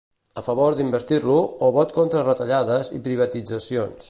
[0.41, 3.99] A favor d'investir-lo o vot contra retallades i privatitzacions.